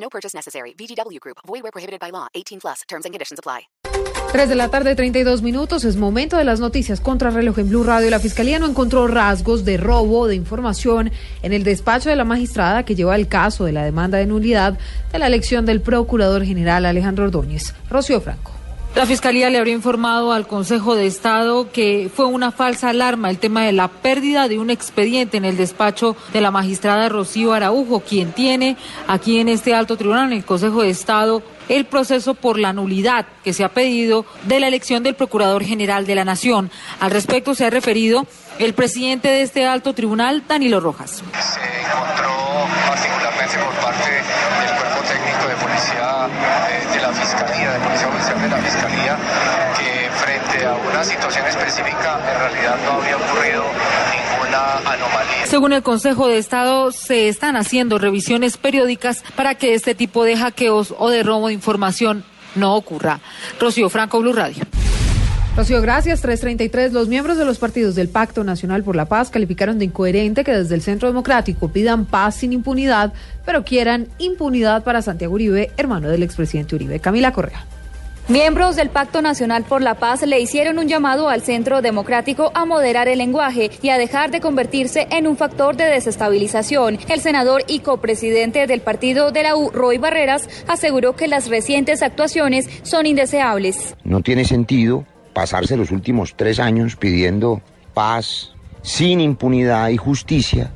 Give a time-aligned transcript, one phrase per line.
[0.00, 0.74] No purchase necessary.
[0.74, 1.38] VGW Group.
[1.46, 2.28] Void where prohibited by law.
[2.34, 2.82] 18 plus.
[2.88, 3.68] Terms and conditions apply.
[4.32, 5.84] 3 de la tarde, 32 minutos.
[5.84, 8.10] Es momento de las noticias contra reloj en Blue Radio.
[8.10, 11.10] La Fiscalía no encontró rasgos de robo de información
[11.42, 14.78] en el despacho de la magistrada que lleva el caso de la demanda de nulidad
[15.12, 17.74] de la elección del Procurador General Alejandro Ordóñez.
[17.88, 18.57] Rocío Franco.
[18.98, 23.38] La Fiscalía le habría informado al Consejo de Estado que fue una falsa alarma el
[23.38, 28.00] tema de la pérdida de un expediente en el despacho de la magistrada Rocío Araujo,
[28.00, 32.58] quien tiene aquí en este alto tribunal, en el Consejo de Estado, el proceso por
[32.58, 36.68] la nulidad que se ha pedido de la elección del Procurador General de la Nación.
[36.98, 38.26] Al respecto se ha referido
[38.58, 41.22] el presidente de este alto tribunal, Danilo Rojas.
[41.22, 42.34] Se encontró
[42.88, 46.67] particularmente por parte del cuerpo técnico de policía
[47.08, 49.16] la Fiscalía, de Policía Judicial de la Fiscalía,
[49.78, 53.64] que frente a una situación específica en realidad no había ocurrido
[54.12, 55.46] ninguna anomalía.
[55.46, 60.36] Según el Consejo de Estado, se están haciendo revisiones periódicas para que este tipo de
[60.36, 63.20] hackeos o de robo de información no ocurra.
[63.58, 64.64] Rocío Franco, Blue Radio.
[65.58, 66.20] Rocío, gracias.
[66.20, 66.92] 333.
[66.92, 70.52] Los miembros de los partidos del Pacto Nacional por la Paz calificaron de incoherente que
[70.52, 73.12] desde el Centro Democrático pidan paz sin impunidad,
[73.44, 77.00] pero quieran impunidad para Santiago Uribe, hermano del expresidente Uribe.
[77.00, 77.66] Camila Correa.
[78.28, 82.64] Miembros del Pacto Nacional por la Paz le hicieron un llamado al Centro Democrático a
[82.64, 87.00] moderar el lenguaje y a dejar de convertirse en un factor de desestabilización.
[87.08, 92.04] El senador y copresidente del partido de la U, Roy Barreras, aseguró que las recientes
[92.04, 93.96] actuaciones son indeseables.
[94.04, 95.04] No tiene sentido
[95.38, 97.62] pasarse los últimos tres años pidiendo
[97.94, 98.50] paz,
[98.82, 100.72] sin impunidad y justicia,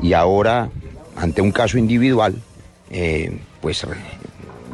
[0.00, 0.70] y ahora,
[1.16, 2.36] ante un caso individual,
[2.92, 3.84] eh, pues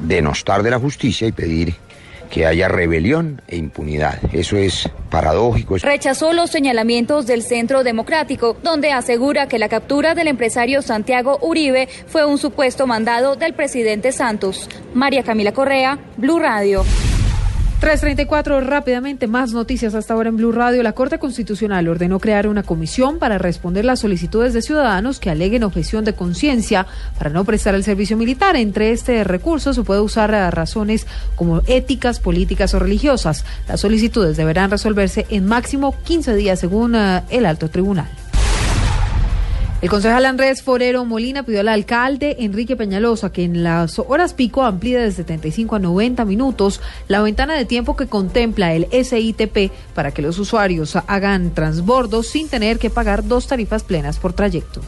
[0.03, 1.75] denostar de la justicia y pedir
[2.31, 4.19] que haya rebelión e impunidad.
[4.35, 5.79] Eso es paradójico.
[5.79, 11.89] Rechazó los señalamientos del Centro Democrático, donde asegura que la captura del empresario Santiago Uribe
[12.09, 14.69] fue un supuesto mandado del presidente Santos.
[14.93, 16.85] María Camila Correa, Blue Radio.
[17.85, 20.83] 334 rápidamente más noticias hasta ahora en Blue Radio.
[20.83, 25.65] La Corte Constitucional ordenó crear una comisión para responder las solicitudes de ciudadanos que aleguen
[25.65, 26.87] objeción de conciencia
[27.19, 28.57] para no prestar el servicio militar.
[28.57, 31.07] Entre este recurso se puede usar razones
[31.37, 33.45] como éticas, políticas o religiosas.
[33.69, 38.09] Las solicitudes deberán resolverse en máximo 15 días según uh, el alto tribunal.
[39.85, 44.63] El concejal Andrés Forero Molina pidió al alcalde Enrique Peñalosa que en las horas pico
[44.63, 50.11] amplíe de 75 a 90 minutos la ventana de tiempo que contempla el SITP para
[50.11, 54.81] que los usuarios hagan transbordos sin tener que pagar dos tarifas plenas por trayecto.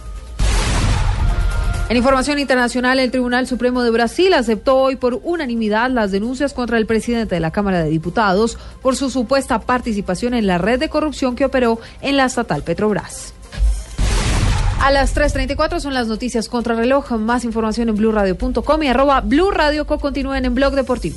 [1.91, 6.79] En información internacional, el Tribunal Supremo de Brasil aceptó hoy por unanimidad las denuncias contra
[6.79, 10.89] el presidente de la Cámara de Diputados por su supuesta participación en la red de
[10.89, 13.36] corrupción que operó en la estatal Petrobras.
[14.81, 17.13] A las 3.34 son las noticias contra reloj.
[17.13, 21.17] Más información en blurradio.com y arroba blurradioco continúen en Blog Deportivo.